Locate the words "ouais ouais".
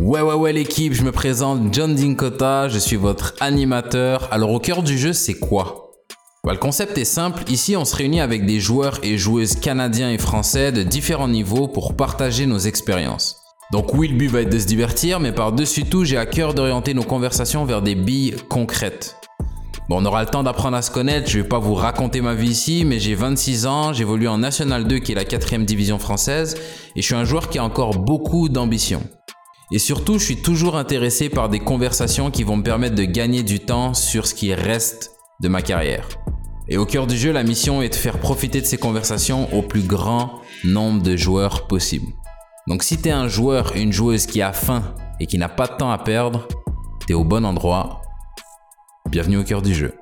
0.00-0.34, 0.20-0.52